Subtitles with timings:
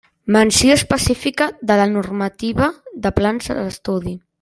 [0.35, 2.73] Menció específica de la normativa
[3.05, 4.21] de plans d'estudi.